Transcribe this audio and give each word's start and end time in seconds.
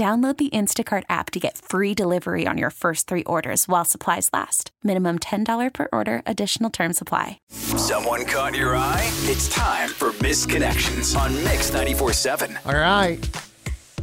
Download 0.00 0.34
the 0.38 0.48
Instacart 0.48 1.02
app 1.10 1.30
to 1.32 1.38
get 1.38 1.58
free 1.58 1.92
delivery 1.92 2.46
on 2.46 2.56
your 2.56 2.70
first 2.70 3.06
three 3.06 3.22
orders 3.24 3.68
while 3.68 3.84
supplies 3.84 4.30
last. 4.32 4.70
Minimum 4.82 5.18
$10 5.18 5.74
per 5.74 5.88
order, 5.92 6.22
additional 6.24 6.70
term 6.70 6.94
supply. 6.94 7.38
Someone 7.50 8.24
caught 8.24 8.56
your 8.56 8.74
eye? 8.74 9.06
It's 9.24 9.54
time 9.54 9.90
for 9.90 10.14
Missed 10.22 10.48
Connections 10.48 11.14
on 11.14 11.34
Mix 11.44 11.70
94.7. 11.70 12.64
All 12.64 12.80
right. 12.80 13.18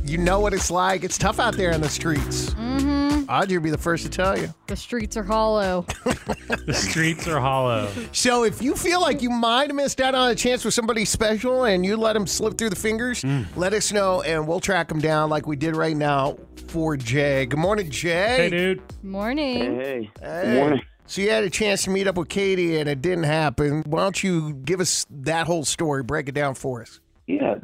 You 0.03 0.19
know 0.19 0.39
what 0.39 0.53
it's 0.53 0.69
like. 0.69 1.03
It's 1.03 1.17
tough 1.17 1.39
out 1.39 1.55
there 1.55 1.72
in 1.72 1.81
the 1.81 1.89
streets. 1.89 2.52
Mm-hmm. 2.52 2.97
Audrey 3.30 3.58
will 3.58 3.64
be 3.66 3.70
the 3.70 3.78
first 3.78 4.03
to 4.03 4.09
tell 4.09 4.38
you. 4.38 4.53
The 4.67 4.75
streets 4.75 5.17
are 5.17 5.23
hollow. 5.23 5.86
The 6.66 6.73
streets 6.73 7.28
are 7.28 7.39
hollow. 7.39 7.89
So 8.11 8.44
if 8.44 8.61
you 8.61 8.75
feel 8.75 9.00
like 9.00 9.22
you 9.22 9.30
might 9.30 9.67
have 9.67 9.75
missed 9.75 10.02
out 10.02 10.16
on 10.16 10.31
a 10.31 10.36
chance 10.36 10.66
with 10.66 10.73
somebody 10.73 11.06
special 11.06 11.64
and 11.64 11.86
you 11.86 11.95
let 11.95 12.14
them 12.14 12.28
slip 12.28 12.58
through 12.58 12.72
the 12.72 12.75
fingers, 12.75 13.22
mm. 13.22 13.45
let 13.56 13.72
us 13.73 13.94
know 13.94 14.22
and 14.22 14.45
we'll 14.45 14.59
track 14.59 14.89
them 14.89 15.00
down 15.00 15.30
like 15.30 15.47
we 15.47 15.56
did 15.56 15.78
right 15.78 15.95
now 15.95 16.38
for 16.67 16.97
Jay. 16.97 17.45
Good 17.45 17.59
morning, 17.59 17.89
Jay. 17.89 18.09
Hey, 18.36 18.50
dude. 18.50 18.81
Morning. 19.02 19.80
Hey, 19.80 20.12
Hey. 20.22 20.56
morning. 20.56 20.81
So 21.06 21.22
you 21.22 21.30
had 21.30 21.45
a 21.45 21.50
chance 21.50 21.84
to 21.84 21.89
meet 21.89 22.06
up 22.06 22.17
with 22.17 22.28
Katie 22.28 22.80
and 22.80 22.89
it 22.89 23.02
didn't 23.02 23.23
happen. 23.23 23.84
Why 23.86 24.02
don't 24.02 24.22
you 24.22 24.53
give 24.53 24.81
us 24.81 25.06
that 25.09 25.47
whole 25.47 25.64
story? 25.64 26.03
Break 26.03 26.28
it 26.28 26.34
down 26.36 26.53
for 26.56 26.81
us. 26.81 27.00
Yeah, 27.28 27.56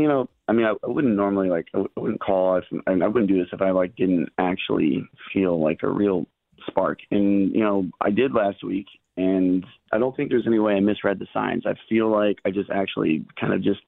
you 0.00 0.08
know, 0.08 0.28
I 0.48 0.52
mean, 0.52 0.66
I, 0.66 0.74
I 0.84 0.88
wouldn't 0.88 1.16
normally 1.16 1.48
like, 1.48 1.66
I 1.74 1.84
wouldn't 1.96 2.20
call 2.20 2.56
us, 2.56 2.64
and 2.86 3.02
I 3.02 3.08
wouldn't 3.08 3.30
do 3.30 3.38
this 3.38 3.52
if 3.52 3.60
I 3.60 3.70
like 3.70 3.96
didn't 3.96 4.28
actually 4.38 5.08
feel 5.32 5.62
like 5.62 5.82
a 5.82 5.90
real 5.90 6.26
spark. 6.66 7.00
And 7.10 7.52
you 7.54 7.60
know, 7.60 7.90
I 8.00 8.10
did 8.10 8.32
last 8.32 8.64
week, 8.64 8.86
and 9.16 9.64
I 9.92 9.98
don't 9.98 10.16
think 10.16 10.30
there's 10.30 10.46
any 10.46 10.58
way 10.58 10.74
I 10.74 10.80
misread 10.80 11.18
the 11.18 11.26
signs. 11.32 11.64
I 11.66 11.74
feel 11.88 12.10
like 12.10 12.38
I 12.44 12.50
just 12.50 12.70
actually 12.70 13.24
kind 13.40 13.52
of 13.52 13.62
just 13.62 13.80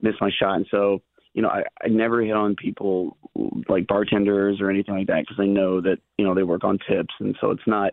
missed 0.00 0.20
my 0.20 0.30
shot, 0.30 0.56
and 0.56 0.66
so. 0.70 1.02
You 1.34 1.42
know, 1.42 1.50
I, 1.50 1.62
I 1.84 1.88
never 1.88 2.20
hit 2.20 2.32
on 2.32 2.56
people 2.56 3.16
like 3.68 3.86
bartenders 3.86 4.60
or 4.60 4.70
anything 4.70 4.96
like 4.96 5.06
that 5.06 5.20
because 5.20 5.36
I 5.38 5.46
know 5.46 5.80
that 5.80 5.98
you 6.16 6.24
know 6.24 6.34
they 6.34 6.42
work 6.42 6.64
on 6.64 6.78
tips, 6.88 7.14
and 7.20 7.36
so 7.40 7.52
it's 7.52 7.66
not 7.66 7.92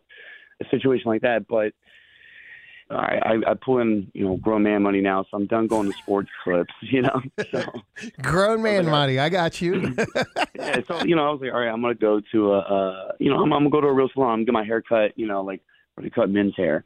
a 0.59 0.65
situation 0.71 1.03
like 1.05 1.21
that. 1.21 1.45
But 1.47 1.73
I, 2.89 3.19
I, 3.45 3.51
I 3.51 3.53
pull 3.55 3.79
in, 3.79 4.11
you 4.13 4.25
know, 4.25 4.37
grown 4.37 4.63
man 4.63 4.83
money 4.83 5.01
now, 5.01 5.23
so 5.23 5.37
I'm 5.37 5.47
done 5.47 5.67
going 5.67 5.91
to 5.91 5.97
sports 5.97 6.29
clips, 6.43 6.73
you 6.81 7.01
know. 7.01 7.21
So 7.51 7.63
Grown 8.21 8.61
man 8.61 8.85
money. 8.85 9.17
I 9.17 9.29
got 9.29 9.61
you. 9.61 9.95
yeah, 10.55 10.81
so 10.87 11.03
you 11.03 11.15
know, 11.15 11.27
I 11.27 11.31
was 11.31 11.41
like, 11.41 11.51
all 11.51 11.59
right, 11.59 11.69
I'm 11.69 11.81
gonna 11.81 11.95
go 11.95 12.21
to 12.31 12.53
a, 12.53 12.59
uh, 12.59 13.11
you 13.19 13.29
know, 13.29 13.37
I'm, 13.37 13.51
I'm 13.53 13.61
gonna 13.61 13.69
go 13.69 13.81
to 13.81 13.87
a 13.87 13.93
real 13.93 14.09
salon, 14.13 14.39
I'm 14.39 14.45
get 14.45 14.53
my 14.53 14.63
hair 14.63 14.81
cut, 14.81 15.13
you 15.15 15.25
know, 15.25 15.41
like 15.41 15.61
where 15.95 16.03
they 16.03 16.09
cut 16.09 16.29
men's 16.29 16.55
hair. 16.55 16.85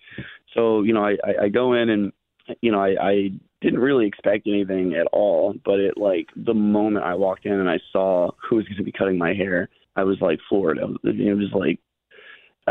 So 0.54 0.84
you 0.84 0.94
know, 0.94 1.04
I, 1.04 1.18
I, 1.24 1.44
I 1.44 1.50
go 1.50 1.74
in 1.74 1.90
and, 1.90 2.14
you 2.62 2.72
know, 2.72 2.80
I, 2.80 2.96
I 3.02 3.30
didn't 3.62 3.80
really 3.80 4.08
expect 4.08 4.48
anything 4.48 4.94
at 4.96 5.08
all, 5.08 5.54
but 5.66 5.80
it 5.80 5.98
like 5.98 6.28
the 6.36 6.54
moment 6.54 7.06
I 7.06 7.16
walked 7.16 7.46
in 7.46 7.54
and 7.54 7.70
I 7.70 7.80
saw 7.92 8.32
who 8.50 8.56
was 8.56 8.68
gonna 8.70 8.84
be 8.84 8.94
cutting 8.94 9.18
my 9.18 9.34
hair, 9.34 9.68
I 9.98 10.04
was 10.04 10.22
like 10.22 10.40
floored. 10.48 10.80
I 10.80 10.86
was, 10.86 10.98
it 11.04 11.36
was 11.36 11.52
like, 11.54 11.80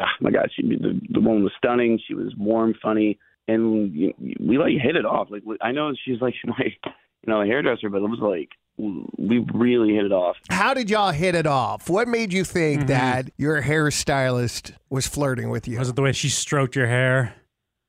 ah, 0.01 0.07
my 0.21 0.31
God, 0.31 0.51
she 0.55 0.63
the, 0.63 1.01
the 1.11 1.21
woman 1.21 1.43
was 1.45 1.53
stunning. 1.59 1.99
She 2.07 2.15
was 2.15 2.35
warm, 2.37 2.75
funny, 2.83 3.19
and 3.49 3.93
you- 3.95 4.15
we 4.41 4.59
like 4.59 4.73
hit 4.81 4.97
it 4.97 5.05
off. 5.07 5.29
Like 5.31 5.43
I 5.61 5.73
know 5.73 5.93
she's 6.05 6.21
like 6.21 6.35
my, 6.45 6.65
you 6.87 6.93
know, 7.27 7.41
a 7.43 7.47
hairdresser, 7.47 7.89
but 7.91 7.99
it 7.99 8.09
was 8.09 8.21
like 8.21 8.51
we 8.79 9.45
really 9.53 9.95
hit 9.95 10.05
it 10.05 10.13
off. 10.13 10.37
How 10.51 10.73
did 10.73 10.89
y'all 10.89 11.11
hit 11.11 11.35
it 11.35 11.49
off? 11.49 11.91
What 11.91 12.07
made 12.07 12.33
you 12.33 12.45
think 12.45 12.83
Mm-hmm. 12.83 12.87
that 12.89 13.31
your 13.37 13.61
hairstylist 13.63 14.73
was 14.89 15.09
flirting 15.09 15.51
with 15.51 15.67
you? 15.67 15.79
Was 15.81 15.89
it 15.89 15.97
the 15.97 16.03
way 16.03 16.13
she 16.13 16.29
stroked 16.29 16.77
your 16.77 16.87
hair? 16.87 17.35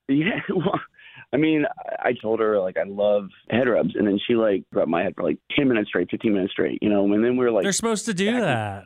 Yeah, 0.07 0.39
well, 0.49 0.79
I 1.31 1.37
mean, 1.37 1.65
I 2.01 2.09
I 2.09 2.13
told 2.19 2.39
her 2.39 2.59
like 2.59 2.77
I 2.77 2.85
love 2.85 3.27
head 3.51 3.67
rubs, 3.69 3.91
and 3.95 4.07
then 4.07 4.19
she 4.25 4.33
like 4.33 4.63
rubbed 4.73 4.89
my 4.89 5.03
head 5.03 5.13
for 5.15 5.21
like 5.23 5.37
ten 5.55 5.67
minutes 5.67 5.89
straight, 5.89 6.09
fifteen 6.09 6.33
minutes 6.33 6.53
straight, 6.53 6.79
you 6.81 6.89
know. 6.89 7.03
And 7.13 7.23
then 7.23 7.37
we 7.37 7.45
were 7.45 7.51
like, 7.51 7.61
They're 7.63 7.71
supposed 7.71 8.05
to 8.07 8.13
do 8.15 8.39
that, 8.39 8.85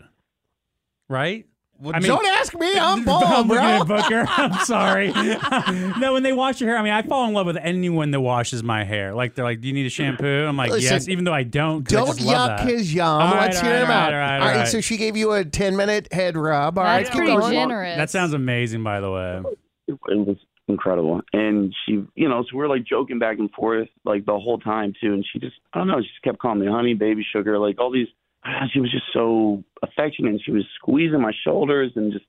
right? 1.07 1.45
Well, 1.83 1.91
I 1.93 1.99
mean- 1.99 2.07
don't 2.07 2.25
ask 2.25 2.55
me. 2.55 2.71
I'm 2.77 2.99
I'm 2.99 3.03
bald, 3.03 3.47
looking 3.47 3.47
bro. 3.49 3.57
at 3.59 3.87
Booker. 3.87 4.25
I'm 4.27 4.53
sorry. 4.65 5.11
no, 5.99 6.13
when 6.13 6.23
they 6.23 6.31
wash 6.31 6.61
your 6.61 6.69
hair, 6.69 6.77
I 6.77 6.81
mean, 6.81 6.93
I 6.93 7.01
fall 7.01 7.27
in 7.27 7.33
love 7.33 7.45
with 7.45 7.57
anyone 7.57 8.11
that 8.11 8.21
washes 8.21 8.63
my 8.63 8.85
hair. 8.85 9.13
Like 9.13 9.35
they're 9.35 9.43
like, 9.43 9.59
"Do 9.59 9.67
you 9.67 9.73
need 9.73 9.85
a 9.85 9.89
shampoo?" 9.89 10.45
I'm 10.45 10.55
like, 10.55 10.71
Listen, 10.71 10.91
"Yes," 10.93 11.09
even 11.09 11.25
though 11.25 11.33
I 11.33 11.43
don't. 11.43 11.85
Don't 11.87 12.07
just 12.07 12.21
love 12.21 12.51
yuck 12.51 12.57
that. 12.59 12.67
his 12.67 12.93
yum. 12.93 13.05
All 13.07 13.33
right, 13.33 13.41
Let's 13.47 13.57
all 13.57 13.63
hear 13.65 13.73
right, 13.73 13.83
him 13.83 13.91
out. 13.91 14.11
right, 14.11 14.13
all 14.13 14.19
right, 14.19 14.35
all 14.37 14.41
all 14.43 14.47
right, 14.47 14.57
right. 14.59 14.67
so 14.67 14.79
she 14.79 14.95
gave 14.95 15.17
you 15.17 15.33
a 15.33 15.43
10 15.43 15.75
minute 15.75 16.11
head 16.13 16.37
rub. 16.37 16.77
All 16.77 16.83
That's 16.85 17.09
right, 17.09 17.13
keep 17.13 17.17
pretty 17.25 17.35
going. 17.37 17.51
generous. 17.53 17.97
That 17.97 18.09
sounds 18.09 18.33
amazing, 18.33 18.81
by 18.83 19.01
the 19.01 19.11
way. 19.11 19.41
it 19.87 19.97
was 20.07 20.37
incredible. 20.69 21.19
And 21.33 21.75
she, 21.85 22.03
you 22.15 22.29
know, 22.29 22.43
so 22.49 22.57
we 22.57 22.63
are 22.63 22.69
like 22.69 22.85
joking 22.85 23.19
back 23.19 23.39
and 23.39 23.51
forth 23.51 23.89
like 24.05 24.25
the 24.25 24.39
whole 24.39 24.57
time 24.57 24.93
too. 25.01 25.13
And 25.13 25.25
she 25.31 25.39
just, 25.39 25.55
I 25.73 25.79
don't 25.79 25.87
know, 25.89 25.99
she 26.01 26.07
just 26.07 26.21
kept 26.23 26.39
calling 26.39 26.59
me 26.61 26.67
honey, 26.67 26.93
baby, 26.93 27.25
sugar, 27.33 27.59
like 27.59 27.79
all 27.81 27.91
these. 27.91 28.07
She 28.73 28.79
was 28.79 28.91
just 28.91 29.05
so 29.13 29.63
affectionate. 29.81 30.29
And 30.29 30.41
she 30.43 30.51
was 30.51 30.65
squeezing 30.75 31.21
my 31.21 31.33
shoulders 31.43 31.91
and 31.95 32.11
just, 32.11 32.25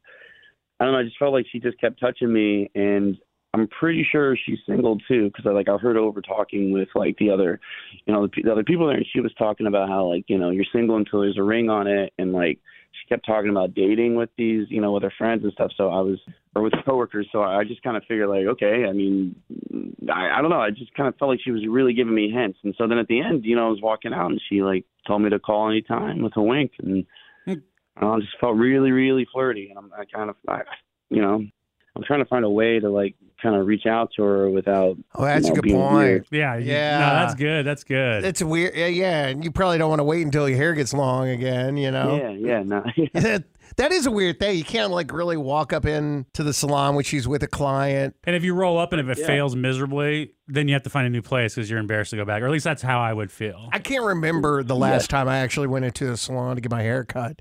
I 0.78 0.84
don't 0.84 0.94
know, 0.94 1.00
I 1.00 1.04
just 1.04 1.18
felt 1.18 1.32
like 1.32 1.46
she 1.50 1.60
just 1.60 1.80
kept 1.80 2.00
touching 2.00 2.32
me. 2.32 2.70
And 2.74 3.18
I'm 3.54 3.68
pretty 3.68 4.06
sure 4.10 4.36
she's 4.36 4.58
single 4.66 4.98
too, 5.06 5.26
because 5.28 5.46
I 5.46 5.50
like 5.50 5.68
I 5.68 5.76
heard 5.76 5.96
her 5.96 6.02
over 6.02 6.20
talking 6.20 6.72
with 6.72 6.88
like 6.94 7.16
the 7.18 7.30
other, 7.30 7.60
you 8.04 8.12
know, 8.12 8.26
the, 8.26 8.42
the 8.42 8.52
other 8.52 8.64
people 8.64 8.88
there, 8.88 8.96
and 8.96 9.06
she 9.12 9.20
was 9.20 9.32
talking 9.34 9.66
about 9.66 9.88
how 9.88 10.06
like 10.12 10.24
you 10.26 10.36
know 10.36 10.50
you're 10.50 10.64
single 10.72 10.96
until 10.96 11.20
there's 11.20 11.38
a 11.38 11.42
ring 11.42 11.70
on 11.70 11.86
it, 11.86 12.12
and 12.18 12.32
like 12.32 12.58
she 12.92 13.08
kept 13.08 13.26
talking 13.26 13.50
about 13.50 13.74
dating 13.74 14.16
with 14.16 14.30
these, 14.36 14.66
you 14.70 14.80
know, 14.80 14.92
with 14.92 15.02
her 15.02 15.12
friends 15.16 15.42
and 15.44 15.52
stuff. 15.52 15.72
So 15.76 15.90
I 15.90 16.00
was, 16.00 16.18
or 16.54 16.62
with 16.62 16.74
coworkers. 16.84 17.28
So 17.32 17.42
I 17.42 17.64
just 17.64 17.82
kind 17.82 17.96
of 17.96 18.04
figured 18.04 18.28
like, 18.28 18.46
okay, 18.46 18.84
I 18.88 18.92
mean, 18.92 19.34
I, 20.12 20.38
I 20.38 20.42
don't 20.42 20.50
know. 20.50 20.60
I 20.60 20.70
just 20.70 20.94
kind 20.94 21.08
of 21.08 21.16
felt 21.16 21.30
like 21.30 21.40
she 21.42 21.50
was 21.50 21.66
really 21.68 21.92
giving 21.92 22.14
me 22.14 22.30
hints. 22.30 22.58
And 22.62 22.74
so 22.78 22.86
then 22.86 22.98
at 22.98 23.08
the 23.08 23.20
end, 23.20 23.44
you 23.44 23.56
know, 23.56 23.66
I 23.66 23.70
was 23.70 23.82
walking 23.82 24.12
out 24.12 24.30
and 24.30 24.40
she 24.48 24.62
like 24.62 24.84
told 25.06 25.22
me 25.22 25.30
to 25.30 25.38
call 25.38 25.68
anytime 25.70 26.22
with 26.22 26.36
a 26.36 26.42
wink. 26.42 26.72
And 26.82 27.04
I, 27.46 27.54
know, 28.00 28.14
I 28.14 28.20
just 28.20 28.38
felt 28.40 28.56
really, 28.56 28.92
really 28.92 29.26
flirty. 29.32 29.70
And 29.70 29.78
I'm, 29.78 29.92
I 29.92 30.04
kind 30.04 30.30
of, 30.30 30.36
I, 30.48 30.60
you 31.10 31.20
know, 31.20 31.44
I'm 31.96 32.02
trying 32.04 32.20
to 32.20 32.28
find 32.28 32.44
a 32.44 32.50
way 32.50 32.80
to 32.80 32.90
like 32.90 33.16
kind 33.44 33.54
of 33.54 33.66
reach 33.66 33.86
out 33.86 34.10
to 34.16 34.22
her 34.22 34.50
without. 34.50 34.96
Oh, 35.14 35.24
that's 35.24 35.46
you 35.46 35.52
know, 35.54 35.58
a 35.58 35.62
good 35.62 35.72
point. 35.72 35.94
weird. 35.96 36.26
Yeah, 36.32 36.56
you- 36.56 36.72
Yeah. 36.72 36.98
No, 36.98 37.06
that's 37.14 37.34
good. 37.36 37.64
That's 37.66 37.84
good. 37.84 38.24
It's 38.24 38.42
weird. 38.42 38.74
Yeah, 38.74 38.86
yeah. 38.86 39.26
And 39.26 39.44
you 39.44 39.52
probably 39.52 39.78
don't 39.78 39.90
want 39.90 40.00
to 40.00 40.04
wait 40.04 40.22
until 40.24 40.48
your 40.48 40.58
hair 40.58 40.74
gets 40.74 40.92
long 40.92 41.28
again, 41.28 41.76
you 41.76 41.90
know? 41.92 42.16
Yeah, 42.16 42.30
yeah, 42.30 42.62
no. 42.64 42.82
that, 43.14 43.44
that 43.76 43.92
is 43.92 44.06
a 44.06 44.10
weird 44.10 44.38
thing. 44.40 44.56
You 44.58 44.64
can't 44.64 44.90
like 44.90 45.12
really 45.12 45.36
walk 45.36 45.72
up 45.72 45.84
into 45.86 46.42
the 46.42 46.52
salon 46.52 46.94
when 46.96 47.04
she's 47.04 47.28
with 47.28 47.42
a 47.42 47.46
client. 47.46 48.16
and 48.24 48.34
if 48.34 48.42
you 48.42 48.54
roll 48.54 48.78
up 48.78 48.92
and 48.92 49.00
if 49.00 49.08
it 49.08 49.20
Yeah. 49.20 49.26
fails 49.28 49.54
miserably, 49.54 50.32
then 50.48 50.66
you 50.68 50.74
have 50.74 50.82
to 50.84 50.90
find 50.90 51.06
a 51.06 51.10
new 51.10 51.22
place 51.22 51.54
because 51.54 51.70
you're 51.70 51.78
embarrassed 51.80 52.10
to 52.10 52.16
go 52.16 52.24
back. 52.24 52.42
Or 52.42 52.46
at 52.46 52.50
least 52.52 52.64
that's 52.64 52.82
how 52.82 52.98
I 53.00 53.12
would 53.12 53.30
feel. 53.30 53.68
I 53.72 53.78
can't 53.78 54.04
remember 54.04 54.62
the 54.62 54.76
last 54.76 55.08
time 55.10 55.28
I 55.28 55.38
actually 55.38 55.68
went 55.68 55.84
into 55.84 56.10
a 56.10 56.16
salon 56.16 56.56
to 56.56 56.60
get 56.62 56.70
my 56.72 56.82
hair 56.82 57.04
cut 57.04 57.40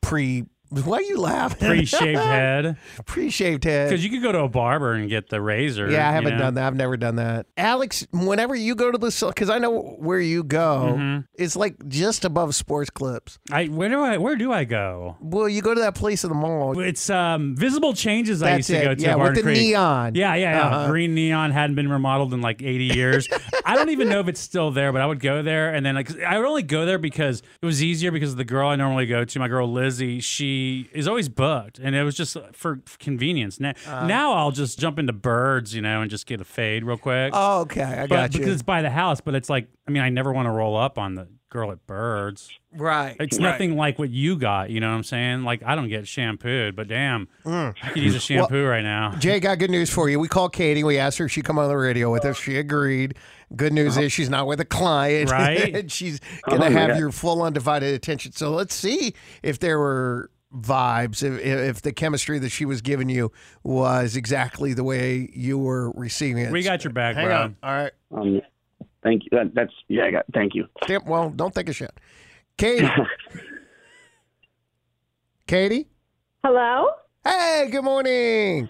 pre 0.00 0.44
Why 0.70 0.98
are 0.98 1.02
you 1.02 1.18
laughing? 1.18 1.68
Pre-shaved 1.68 2.18
head. 2.18 2.76
Pre-shaved 3.06 3.64
head. 3.64 3.88
Because 3.88 4.04
you 4.04 4.10
could 4.10 4.22
go 4.22 4.32
to 4.32 4.40
a 4.40 4.48
barber 4.48 4.92
and 4.92 5.08
get 5.08 5.28
the 5.30 5.40
razor. 5.40 5.90
Yeah, 5.90 6.08
I 6.08 6.12
haven't 6.12 6.34
know? 6.34 6.38
done 6.44 6.54
that. 6.54 6.66
I've 6.66 6.74
never 6.76 6.96
done 6.96 7.16
that. 7.16 7.46
Alex, 7.56 8.06
whenever 8.12 8.54
you 8.54 8.74
go 8.74 8.90
to 8.92 8.98
the 8.98 9.08
because 9.28 9.48
I 9.50 9.58
know 9.58 9.96
where 9.98 10.20
you 10.20 10.44
go, 10.44 10.94
Mm-hmm. 10.98 11.20
it's 11.42 11.56
like 11.56 11.76
just 11.88 12.24
above 12.24 12.54
Sports 12.54 12.90
Clips. 12.90 13.38
I 13.50 13.66
where 13.66 13.88
do 13.88 14.00
I 14.02 14.18
where 14.18 14.36
do 14.36 14.52
I 14.52 14.64
go? 14.64 15.16
Well, 15.20 15.48
you 15.48 15.62
go 15.62 15.74
to 15.74 15.80
that 15.80 15.94
place 15.94 16.24
in 16.24 16.28
the 16.30 16.36
mall. 16.36 16.78
It's 16.78 17.08
um 17.10 17.56
visible 17.56 17.94
changes 17.94 18.42
I 18.42 18.50
That's 18.56 18.68
used 18.68 18.68
to 18.68 18.76
it. 18.76 18.84
go 18.84 18.94
to. 18.94 19.02
Yeah, 19.02 19.14
with 19.16 19.34
the 19.36 19.42
Creek. 19.42 19.58
neon. 19.58 20.14
Yeah, 20.14 20.34
yeah, 20.34 20.52
yeah. 20.58 20.66
Uh-huh. 20.66 20.86
Green 20.88 21.14
neon 21.14 21.50
hadn't 21.50 21.76
been 21.76 21.90
remodeled 21.90 22.34
in 22.34 22.40
like 22.42 22.62
80 22.62 22.84
years. 22.84 23.28
I 23.64 23.74
don't 23.76 23.90
even 23.90 24.08
know 24.08 24.20
if 24.20 24.28
it's 24.28 24.40
still 24.40 24.70
there, 24.70 24.92
but 24.92 25.00
I 25.00 25.06
would 25.06 25.20
go 25.20 25.42
there 25.42 25.72
and 25.74 25.84
then 25.86 25.94
like 25.94 26.20
I 26.20 26.38
would 26.38 26.46
only 26.46 26.62
go 26.62 26.84
there 26.84 26.98
because 26.98 27.42
it 27.62 27.66
was 27.66 27.82
easier 27.82 28.10
because 28.10 28.36
the 28.36 28.44
girl 28.44 28.68
I 28.68 28.76
normally 28.76 29.06
go 29.06 29.24
to, 29.24 29.38
my 29.38 29.48
girl 29.48 29.70
Lizzie, 29.70 30.20
she 30.20 30.57
is 30.92 31.06
always 31.08 31.28
booked, 31.28 31.78
and 31.78 31.94
it 31.94 32.02
was 32.04 32.14
just 32.14 32.36
for 32.52 32.80
convenience. 32.98 33.58
Now, 33.60 33.70
Uh-huh. 33.86 34.06
now 34.06 34.32
I'll 34.32 34.50
just 34.50 34.78
jump 34.78 34.98
into 34.98 35.12
birds, 35.12 35.74
you 35.74 35.82
know, 35.82 36.00
and 36.02 36.10
just 36.10 36.26
get 36.26 36.40
a 36.40 36.44
fade 36.44 36.84
real 36.84 36.96
quick. 36.98 37.30
Oh, 37.34 37.60
okay, 37.62 37.82
I 37.82 38.06
but 38.06 38.14
got 38.16 38.32
because 38.32 38.46
you. 38.46 38.52
it's 38.52 38.62
by 38.62 38.82
the 38.82 38.90
house, 38.90 39.20
but 39.20 39.34
it's 39.34 39.48
like 39.50 39.68
I 39.86 39.90
mean, 39.90 40.02
I 40.02 40.08
never 40.10 40.32
want 40.32 40.46
to 40.46 40.50
roll 40.50 40.76
up 40.76 40.98
on 40.98 41.14
the 41.14 41.28
girl 41.50 41.72
at 41.72 41.86
birds. 41.86 42.50
Right. 42.76 43.16
It's 43.18 43.38
right. 43.38 43.52
nothing 43.52 43.74
like 43.74 43.98
what 43.98 44.10
you 44.10 44.36
got. 44.36 44.68
You 44.68 44.80
know 44.80 44.90
what 44.90 44.96
I'm 44.96 45.02
saying? 45.02 45.44
Like 45.44 45.62
I 45.64 45.74
don't 45.74 45.88
get 45.88 46.06
shampooed, 46.06 46.76
but 46.76 46.88
damn, 46.88 47.26
Mm. 47.46 47.74
I 47.82 47.88
could 47.90 48.02
use 48.02 48.14
a 48.14 48.20
shampoo 48.20 48.66
right 48.66 48.82
now. 48.84 49.14
Jay 49.18 49.40
got 49.40 49.58
good 49.58 49.70
news 49.70 49.88
for 49.88 50.10
you. 50.10 50.20
We 50.20 50.28
called 50.28 50.52
Katie. 50.52 50.84
We 50.84 50.98
asked 50.98 51.16
her 51.18 51.24
if 51.24 51.32
she'd 51.32 51.44
come 51.46 51.58
on 51.58 51.68
the 51.68 51.76
radio 51.76 52.12
with 52.12 52.26
us. 52.26 52.36
She 52.38 52.56
agreed. 52.58 53.14
Good 53.56 53.72
news 53.72 53.96
is 53.96 54.12
she's 54.12 54.30
not 54.30 54.46
with 54.46 54.60
a 54.60 54.64
client. 54.64 55.30
Right. 55.30 55.74
and 55.74 55.92
she's 55.92 56.20
going 56.48 56.60
to 56.60 56.68
Oh, 56.68 56.70
have 56.70 56.90
God. 56.90 56.98
your 56.98 57.12
full 57.12 57.42
undivided 57.42 57.94
attention. 57.94 58.32
So 58.32 58.50
let's 58.50 58.74
see 58.74 59.14
if 59.42 59.58
there 59.58 59.78
were 59.78 60.30
vibes, 60.54 61.22
if, 61.22 61.40
if 61.44 61.82
the 61.82 61.92
chemistry 61.92 62.38
that 62.38 62.50
she 62.50 62.64
was 62.64 62.80
giving 62.82 63.08
you 63.08 63.32
was 63.62 64.16
exactly 64.16 64.74
the 64.74 64.84
way 64.84 65.30
you 65.34 65.58
were 65.58 65.90
receiving 65.92 66.44
it. 66.44 66.52
We 66.52 66.62
got 66.62 66.84
your 66.84 66.92
back, 66.92 67.16
Hang 67.16 67.26
bro. 67.26 67.36
on. 67.36 67.56
All 67.62 67.72
right. 67.72 67.92
Um, 68.14 68.40
thank 69.02 69.24
you. 69.24 69.28
That, 69.32 69.54
that's 69.54 69.72
yeah. 69.88 70.04
I 70.04 70.10
got. 70.10 70.24
Thank 70.34 70.54
you. 70.54 70.66
Damn, 70.86 71.04
Well, 71.06 71.30
don't 71.30 71.54
think 71.54 71.68
a 71.68 71.72
shit. 71.72 71.90
Katie. 72.56 72.88
Katie? 75.46 75.86
Hello? 76.44 76.90
Hey, 77.24 77.68
good 77.70 77.84
morning. 77.84 78.68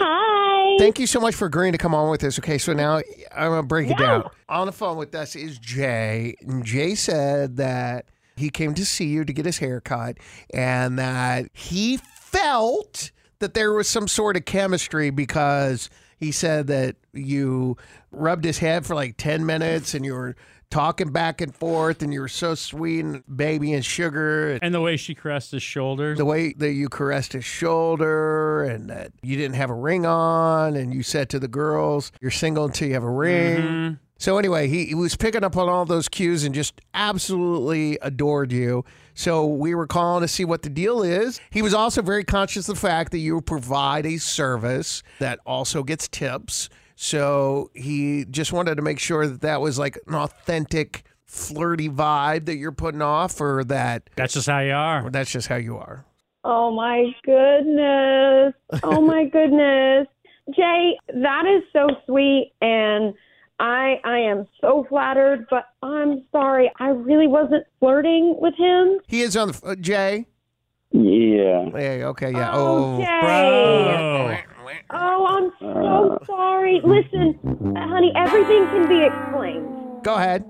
Hi. 0.00 0.76
Thank 0.78 0.98
you 0.98 1.06
so 1.06 1.20
much 1.20 1.34
for 1.34 1.46
agreeing 1.46 1.72
to 1.72 1.78
come 1.78 1.94
on 1.94 2.10
with 2.10 2.24
us. 2.24 2.38
Okay, 2.38 2.56
so 2.58 2.72
now 2.72 2.96
I'm 3.36 3.50
gonna 3.50 3.62
break 3.62 3.90
it 3.90 3.98
down. 3.98 4.30
On 4.48 4.66
the 4.66 4.72
phone 4.72 4.96
with 4.96 5.14
us 5.14 5.36
is 5.36 5.58
Jay, 5.58 6.34
and 6.40 6.64
Jay 6.64 6.94
said 6.94 7.56
that 7.58 8.06
he 8.36 8.48
came 8.48 8.72
to 8.74 8.86
see 8.86 9.06
you 9.06 9.24
to 9.24 9.32
get 9.32 9.44
his 9.44 9.58
hair 9.58 9.80
cut, 9.80 10.16
and 10.54 10.98
that 10.98 11.50
he 11.52 11.98
felt 11.98 13.10
that 13.40 13.54
there 13.54 13.72
was 13.72 13.88
some 13.88 14.08
sort 14.08 14.36
of 14.36 14.46
chemistry 14.46 15.10
because 15.10 15.90
he 16.18 16.32
said 16.32 16.66
that 16.68 16.96
you 17.12 17.76
rubbed 18.10 18.44
his 18.44 18.58
head 18.58 18.86
for 18.86 18.94
like 18.94 19.16
ten 19.18 19.44
minutes, 19.44 19.92
and 19.92 20.04
you 20.04 20.14
were 20.14 20.34
talking 20.70 21.10
back 21.10 21.40
and 21.40 21.54
forth, 21.54 22.02
and 22.02 22.12
you 22.12 22.20
were 22.20 22.28
so 22.28 22.54
sweet 22.54 23.04
and 23.04 23.22
baby 23.36 23.72
and 23.72 23.84
sugar, 23.84 24.52
and 24.52 24.62
And 24.62 24.74
the 24.74 24.80
way 24.80 24.96
she 24.96 25.14
caressed 25.14 25.50
his 25.52 25.62
shoulders. 25.62 26.16
the 26.16 26.24
way 26.24 26.52
that 26.54 26.72
you 26.72 26.88
caressed 26.88 27.32
his 27.32 27.44
shoulder 27.44 28.62
and 28.64 28.88
that 28.88 29.12
you 29.22 29.36
didn't 29.36 29.56
have 29.56 29.70
a 29.70 29.74
ring 29.74 30.06
on 30.06 30.76
and 30.76 30.94
you 30.94 31.02
said 31.02 31.28
to 31.30 31.38
the 31.38 31.48
girls 31.48 32.12
you're 32.20 32.30
single 32.30 32.64
until 32.66 32.88
you 32.88 32.94
have 32.94 33.04
a 33.04 33.10
ring. 33.10 33.56
Mm-hmm. 33.56 33.94
So 34.18 34.38
anyway 34.38 34.68
he, 34.68 34.86
he 34.86 34.94
was 34.94 35.16
picking 35.16 35.42
up 35.44 35.56
on 35.56 35.68
all 35.68 35.84
those 35.84 36.08
cues 36.08 36.44
and 36.44 36.54
just 36.54 36.80
absolutely 36.94 37.98
adored 38.02 38.52
you. 38.52 38.84
So 39.14 39.46
we 39.46 39.74
were 39.74 39.86
calling 39.86 40.22
to 40.22 40.28
see 40.28 40.44
what 40.44 40.62
the 40.62 40.70
deal 40.70 41.02
is. 41.02 41.40
He 41.50 41.62
was 41.62 41.74
also 41.74 42.00
very 42.02 42.24
conscious 42.24 42.68
of 42.68 42.76
the 42.76 42.80
fact 42.80 43.12
that 43.12 43.18
you 43.18 43.40
provide 43.40 44.06
a 44.06 44.18
service 44.18 45.02
that 45.18 45.40
also 45.44 45.82
gets 45.82 46.06
tips 46.08 46.68
so 47.02 47.70
he 47.72 48.26
just 48.30 48.52
wanted 48.52 48.74
to 48.74 48.82
make 48.82 48.98
sure 48.98 49.26
that 49.26 49.40
that 49.40 49.62
was 49.62 49.78
like 49.78 49.98
an 50.06 50.14
authentic 50.14 51.04
flirty 51.24 51.88
vibe 51.88 52.44
that 52.44 52.56
you're 52.56 52.72
putting 52.72 53.00
off 53.00 53.40
or 53.40 53.64
that 53.64 54.10
That's 54.16 54.34
just 54.34 54.46
how 54.48 54.58
you 54.60 54.72
are. 54.74 55.06
or 55.06 55.10
that's 55.10 55.30
just 55.30 55.48
how 55.48 55.56
you 55.56 55.78
are 55.78 56.04
Oh 56.44 56.70
my 56.74 57.10
goodness. 57.24 58.54
Oh 58.82 59.00
my 59.00 59.24
goodness. 59.32 60.08
Jay, 60.54 60.96
that 61.14 61.44
is 61.46 61.62
so 61.72 61.86
sweet 62.06 62.52
and 62.60 63.14
I 63.58 64.00
I 64.04 64.18
am 64.20 64.46
so 64.60 64.84
flattered, 64.88 65.46
but 65.50 65.64
I'm 65.82 66.24
sorry. 66.32 66.70
I 66.80 66.88
really 66.88 67.26
wasn't 67.28 67.64
flirting 67.78 68.36
with 68.40 68.54
him. 68.56 69.00
He 69.06 69.20
is 69.22 69.36
on 69.38 69.52
the 69.52 69.60
uh, 69.64 69.74
Jay. 69.74 70.26
Yeah. 70.92 71.70
Hey, 71.72 72.04
okay, 72.04 72.32
yeah. 72.32 72.50
Oh, 72.52 72.96
Oh, 72.96 73.00
Jay. 73.00 73.20
Bro. 73.20 74.49
Oh, 74.90 75.26
I'm 75.28 75.50
so 75.60 76.12
uh. 76.12 76.26
sorry. 76.26 76.80
Listen, 76.84 77.38
uh, 77.76 77.88
honey, 77.88 78.12
everything 78.16 78.68
can 78.70 78.88
be 78.88 79.04
explained. 79.04 79.76
go 80.02 80.16
ahead. 80.16 80.44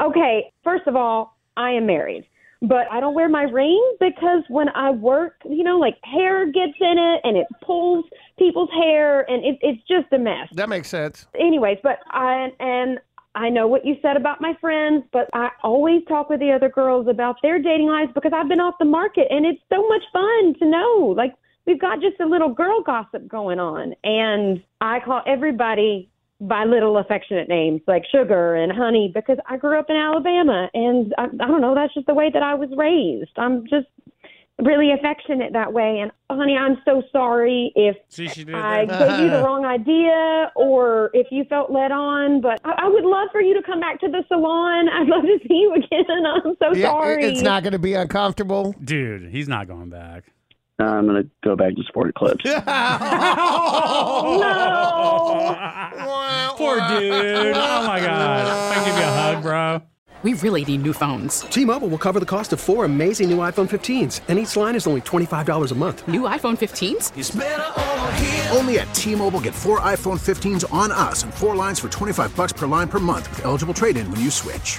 Okay, 0.00 0.52
first 0.64 0.86
of 0.86 0.96
all, 0.96 1.36
I 1.56 1.72
am 1.72 1.86
married, 1.86 2.26
but 2.62 2.90
I 2.90 3.00
don't 3.00 3.14
wear 3.14 3.28
my 3.28 3.42
ring 3.42 3.96
because 4.00 4.42
when 4.48 4.68
I 4.70 4.90
work, 4.90 5.34
you 5.44 5.62
know, 5.62 5.78
like 5.78 5.96
hair 6.02 6.46
gets 6.46 6.78
in 6.80 6.96
it 6.98 7.20
and 7.24 7.36
it 7.36 7.46
pulls 7.62 8.06
people's 8.38 8.70
hair 8.70 9.20
and 9.30 9.44
it, 9.44 9.58
it's 9.60 9.82
just 9.86 10.12
a 10.12 10.18
mess. 10.18 10.48
That 10.52 10.70
makes 10.70 10.88
sense. 10.88 11.26
Anyways, 11.38 11.78
but 11.82 11.98
I 12.10 12.48
and 12.58 13.00
I 13.34 13.48
know 13.48 13.66
what 13.66 13.84
you 13.84 13.96
said 14.02 14.16
about 14.16 14.40
my 14.40 14.54
friends, 14.60 15.04
but 15.12 15.28
I 15.32 15.50
always 15.62 16.02
talk 16.06 16.28
with 16.30 16.40
the 16.40 16.52
other 16.52 16.68
girls 16.68 17.06
about 17.08 17.36
their 17.42 17.58
dating 17.58 17.86
lives 17.86 18.12
because 18.14 18.32
I've 18.34 18.48
been 18.48 18.60
off 18.60 18.74
the 18.78 18.84
market 18.84 19.26
and 19.30 19.44
it's 19.46 19.62
so 19.72 19.86
much 19.88 20.02
fun 20.12 20.54
to 20.58 20.66
know. 20.66 21.14
Like 21.16 21.34
we've 21.66 21.80
got 21.80 22.00
just 22.00 22.18
a 22.20 22.26
little 22.26 22.48
girl 22.52 22.82
gossip 22.82 23.26
going 23.28 23.58
on 23.58 23.94
and 24.04 24.62
I 24.80 25.00
call 25.00 25.22
everybody 25.26 26.08
by 26.40 26.64
little 26.64 26.98
affectionate 26.98 27.48
names 27.48 27.80
like 27.86 28.02
sugar 28.10 28.56
and 28.56 28.72
honey 28.72 29.10
because 29.14 29.38
I 29.48 29.56
grew 29.58 29.78
up 29.78 29.86
in 29.88 29.96
Alabama 29.96 30.68
and 30.74 31.14
I, 31.16 31.24
I 31.24 31.46
don't 31.46 31.60
know, 31.60 31.74
that's 31.74 31.94
just 31.94 32.06
the 32.06 32.14
way 32.14 32.30
that 32.32 32.42
I 32.42 32.54
was 32.54 32.68
raised. 32.76 33.30
I'm 33.36 33.62
just 33.68 33.86
really 34.58 34.92
affectionate 34.92 35.52
that 35.54 35.72
way 35.72 36.00
and 36.00 36.10
honey, 36.30 36.56
I'm 36.56 36.78
so 36.84 37.02
sorry 37.12 37.72
if 37.76 37.96
See, 38.08 38.26
she 38.28 38.44
did 38.44 38.54
I 38.56 38.86
that. 38.86 39.08
gave 39.08 39.24
you 39.24 39.30
the 39.30 39.38
wrong 39.44 39.64
idea 39.64 40.50
or 40.56 41.10
if 41.14 41.28
you 41.30 41.44
felt 41.44 41.70
led 41.70 41.92
on, 41.92 42.40
but 42.40 42.60
I, 42.64 42.72
I 42.86 42.88
would 42.88 43.04
love 43.04 43.28
for 43.30 43.40
you 43.40 43.54
to 43.54 43.62
come 43.62 43.78
back 43.80 44.00
to 44.00 44.08
the 44.08 44.24
salon. 44.28 44.88
I'd 44.92 45.06
love 45.06 45.22
to 45.22 45.38
see 45.48 45.54
you 45.54 45.74
again. 45.74 46.04
I'm 46.44 46.56
so 46.60 46.74
Yeah, 46.74 46.88
sorry. 46.90 47.24
it's 47.24 47.42
not 47.42 47.62
going 47.62 47.72
to 47.72 47.78
be 47.78 47.94
uncomfortable. 47.94 48.74
Dude, 48.82 49.30
he's 49.30 49.48
not 49.48 49.68
going 49.68 49.90
back. 49.90 50.24
I'm 50.82 51.06
gonna 51.06 51.24
go 51.42 51.56
back 51.56 51.74
to 51.76 51.82
Sport 51.84 52.14
Clips. 52.14 52.44
No. 54.42 55.56
Poor 56.56 56.76
dude. 56.76 57.54
Oh 57.56 57.84
my 57.86 58.00
god. 58.00 58.46
I 58.46 58.84
give 58.84 58.96
you 58.96 59.02
a 59.02 59.06
hug, 59.06 59.42
bro. 59.42 59.82
We 60.22 60.34
really 60.34 60.64
need 60.64 60.82
new 60.82 60.92
phones. 60.92 61.40
T-Mobile 61.40 61.88
will 61.88 61.98
cover 61.98 62.20
the 62.20 62.26
cost 62.26 62.52
of 62.52 62.60
four 62.60 62.84
amazing 62.84 63.28
new 63.28 63.38
iPhone 63.38 63.68
15s, 63.68 64.20
and 64.28 64.38
each 64.38 64.54
line 64.54 64.76
is 64.76 64.86
only 64.86 65.00
$25 65.00 65.72
a 65.72 65.74
month. 65.74 66.06
New 66.06 66.20
iPhone 66.22 66.56
15s? 66.56 68.56
Only 68.56 68.78
at 68.78 68.94
T-Mobile 68.94 69.40
get 69.40 69.52
four 69.52 69.80
iPhone 69.80 70.20
15s 70.20 70.72
on 70.72 70.92
us 70.92 71.24
and 71.24 71.34
four 71.34 71.56
lines 71.56 71.80
for 71.80 71.88
25 71.88 72.36
bucks 72.36 72.52
per 72.52 72.68
line 72.68 72.86
per 72.86 73.00
month 73.00 73.28
with 73.30 73.44
eligible 73.44 73.74
trade-in 73.74 74.08
when 74.12 74.20
you 74.20 74.30
switch. 74.30 74.78